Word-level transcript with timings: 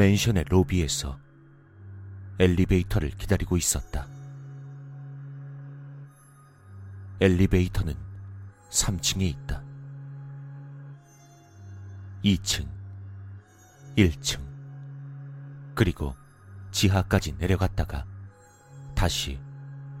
맨션의 0.00 0.44
로비에서 0.48 1.18
엘리베이터를 2.38 3.10
기다리고 3.10 3.58
있었다. 3.58 4.08
엘리베이터는 7.20 7.94
3층에 8.70 9.20
있다. 9.20 9.62
2층, 12.24 12.66
1층, 13.98 14.40
그리고 15.74 16.14
지하까지 16.70 17.32
내려갔다가 17.32 18.06
다시 18.94 19.38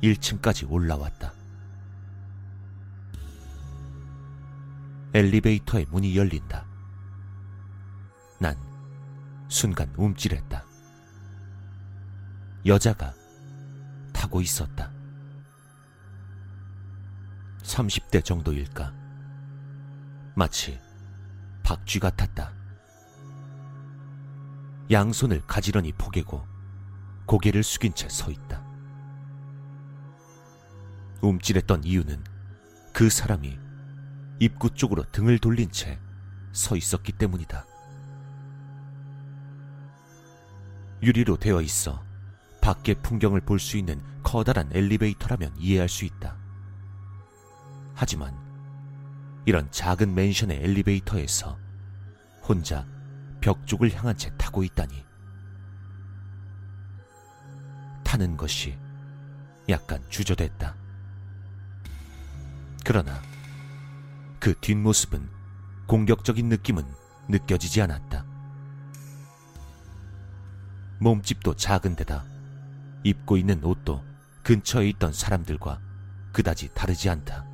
1층까지 0.02 0.70
올라왔다. 0.70 1.34
엘리베이터의 5.12 5.84
문이 5.90 6.16
열린다. 6.16 6.64
난 8.38 8.69
순간 9.50 9.92
움찔했다. 9.96 10.64
여자가 12.64 13.12
타고 14.12 14.40
있었다. 14.40 14.92
30대 17.62 18.24
정도일까? 18.24 18.94
마치 20.36 20.80
박쥐 21.64 21.98
같았다. 21.98 22.52
양손을 24.90 25.42
가지런히 25.46 25.92
포개고 25.92 26.46
고개를 27.26 27.62
숙인 27.64 27.92
채 27.92 28.08
서 28.08 28.30
있다. 28.30 28.64
움찔했던 31.22 31.84
이유는 31.84 32.22
그 32.92 33.10
사람이 33.10 33.58
입구 34.38 34.70
쪽으로 34.70 35.02
등을 35.10 35.38
돌린 35.40 35.70
채 35.72 36.00
서 36.52 36.76
있었기 36.76 37.12
때문이다. 37.12 37.64
유리로 41.02 41.36
되어 41.38 41.60
있어 41.62 42.04
밖의 42.60 42.96
풍경을 43.02 43.40
볼 43.40 43.58
수 43.58 43.76
있는 43.76 44.00
커다란 44.22 44.68
엘리베이터라면 44.72 45.54
이해할 45.56 45.88
수 45.88 46.04
있다. 46.04 46.36
하지만 47.94 48.36
이런 49.46 49.70
작은 49.70 50.14
맨션의 50.14 50.62
엘리베이터에서 50.62 51.58
혼자 52.42 52.86
벽 53.40 53.66
쪽을 53.66 53.94
향한 53.94 54.16
채 54.16 54.30
타고 54.36 54.62
있다니. 54.62 55.04
타는 58.04 58.36
것이 58.36 58.76
약간 59.68 60.02
주저됐다. 60.10 60.74
그러나 62.84 63.22
그 64.38 64.54
뒷모습은 64.60 65.28
공격적인 65.86 66.48
느낌은 66.48 66.84
느껴지지 67.28 67.80
않았다. 67.82 68.09
몸집도 71.00 71.56
작은 71.56 71.96
데다 71.96 72.24
입고 73.04 73.38
있는 73.38 73.64
옷도 73.64 74.04
근처에 74.42 74.86
있던 74.90 75.14
사람들과 75.14 75.80
그다지 76.32 76.74
다르지 76.74 77.08
않다. 77.08 77.46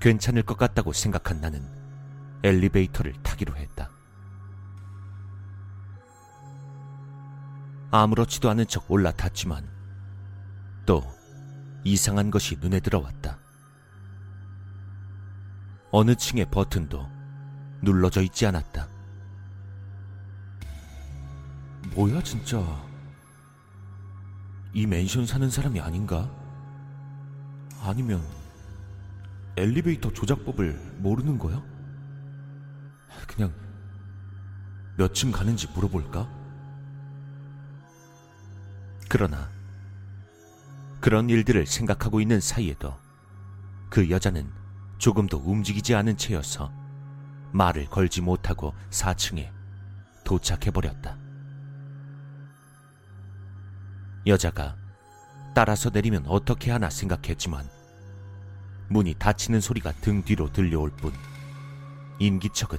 괜찮을 0.00 0.44
것 0.44 0.56
같다고 0.56 0.92
생각한 0.92 1.40
나는 1.40 1.68
엘리베이터를 2.44 3.12
타기로 3.24 3.56
했다. 3.56 3.90
아무렇지도 7.90 8.48
않은 8.50 8.66
척 8.68 8.88
올라탔지만 8.88 9.68
또 10.86 11.02
이상한 11.82 12.30
것이 12.30 12.56
눈에 12.60 12.78
들어왔다. 12.78 13.36
어느 15.90 16.14
층의 16.14 16.50
버튼도 16.52 17.08
눌러져 17.82 18.22
있지 18.22 18.46
않았다. 18.46 18.91
뭐야, 21.94 22.22
진짜. 22.22 22.58
이 24.72 24.86
맨션 24.86 25.26
사는 25.26 25.48
사람이 25.50 25.80
아닌가? 25.80 26.30
아니면 27.82 28.24
엘리베이터 29.56 30.10
조작법을 30.12 30.72
모르는 30.98 31.38
거야? 31.38 31.62
그냥 33.26 33.52
몇 34.96 35.12
층 35.12 35.30
가는지 35.30 35.66
물어볼까? 35.74 36.28
그러나 39.08 39.50
그런 41.00 41.28
일들을 41.28 41.66
생각하고 41.66 42.20
있는 42.20 42.40
사이에도 42.40 42.96
그 43.90 44.08
여자는 44.08 44.50
조금도 44.96 45.38
움직이지 45.38 45.94
않은 45.94 46.16
채여서 46.16 46.72
말을 47.52 47.86
걸지 47.86 48.22
못하고 48.22 48.72
4층에 48.90 49.50
도착해버렸다. 50.24 51.18
여자가 54.26 54.76
따라서 55.54 55.90
내리면 55.90 56.24
어떻게 56.26 56.70
하나 56.70 56.88
생각했지만 56.88 57.68
문이 58.88 59.14
닫히는 59.18 59.60
소리가 59.60 59.92
등 59.92 60.22
뒤로 60.22 60.50
들려올 60.52 60.90
뿐 60.90 61.12
인기척은 62.18 62.78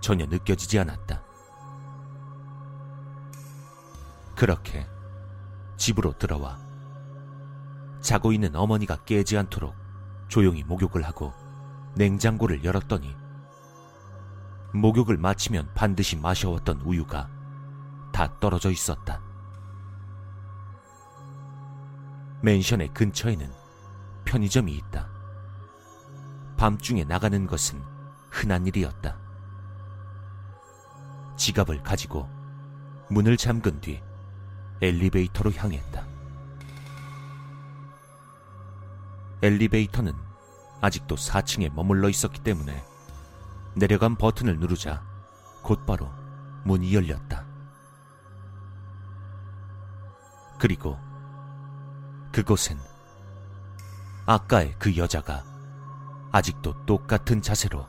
전혀 0.00 0.26
느껴지지 0.26 0.78
않았다. 0.78 1.22
그렇게 4.36 4.86
집으로 5.76 6.16
들어와 6.18 6.58
자고 8.00 8.32
있는 8.32 8.54
어머니가 8.54 9.04
깨지 9.04 9.36
않도록 9.36 9.74
조용히 10.28 10.62
목욕을 10.62 11.02
하고 11.02 11.32
냉장고를 11.96 12.64
열었더니 12.64 13.14
목욕을 14.72 15.18
마치면 15.18 15.74
반드시 15.74 16.16
마셔왔던 16.16 16.82
우유가 16.82 17.28
다 18.12 18.38
떨어져 18.38 18.70
있었다. 18.70 19.29
맨션의 22.42 22.88
근처에는 22.94 23.52
편의점이 24.24 24.72
있다. 24.72 25.08
밤중에 26.56 27.04
나가는 27.04 27.46
것은 27.46 27.82
흔한 28.30 28.66
일이었다. 28.66 29.18
지갑을 31.36 31.82
가지고 31.82 32.28
문을 33.08 33.36
잠근 33.36 33.80
뒤 33.80 34.02
엘리베이터로 34.80 35.52
향했다. 35.52 36.06
엘리베이터는 39.42 40.14
아직도 40.80 41.16
4층에 41.16 41.72
머물러 41.72 42.08
있었기 42.08 42.40
때문에 42.42 42.84
내려간 43.74 44.16
버튼을 44.16 44.58
누르자 44.58 45.02
곧바로 45.62 46.10
문이 46.64 46.94
열렸다. 46.94 47.44
그리고 50.58 50.98
그곳엔 52.32 52.78
아까의 54.26 54.76
그 54.78 54.96
여자가 54.96 55.44
아직도 56.32 56.86
똑같은 56.86 57.42
자세로 57.42 57.88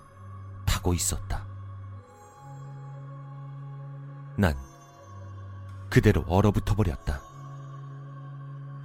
타고 0.66 0.94
있었다. 0.94 1.46
난 4.38 4.56
그대로 5.90 6.24
얼어붙어 6.28 6.76
버렸다. 6.76 7.22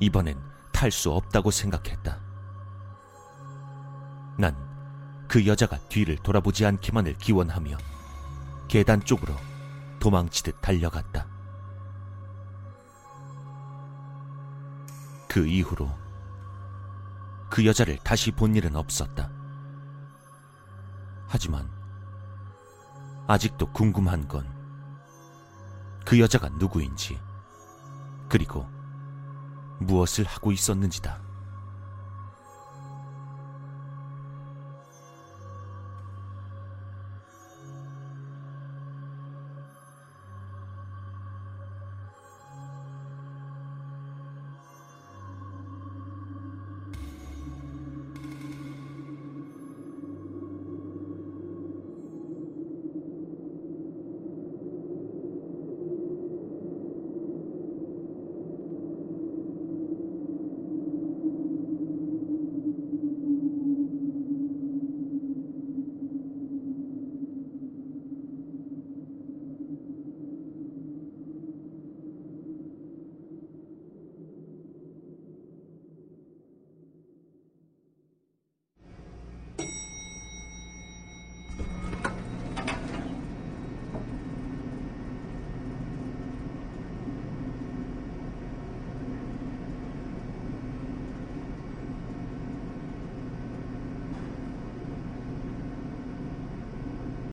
이번엔 0.00 0.38
탈 0.72 0.90
수 0.90 1.10
없다고 1.12 1.50
생각했다. 1.50 2.18
난 4.38 4.66
그 5.28 5.46
여자가 5.46 5.78
뒤를 5.88 6.16
돌아보지 6.16 6.64
않기만을 6.64 7.18
기원하며 7.18 7.76
계단 8.68 9.02
쪽으로 9.04 9.34
도망치듯 10.00 10.60
달려갔다. 10.60 11.26
그 15.36 15.46
이후로 15.46 15.92
그 17.50 17.66
여자를 17.66 17.98
다시 17.98 18.30
본 18.30 18.54
일은 18.56 18.74
없었다. 18.74 19.30
하지만 21.28 21.70
아직도 23.28 23.70
궁금한 23.72 24.26
건 24.28 24.56
그 26.06 26.18
여자가 26.18 26.48
누구인지 26.48 27.20
그리고 28.30 28.66
무엇을 29.80 30.24
하고 30.24 30.52
있었는지다. 30.52 31.25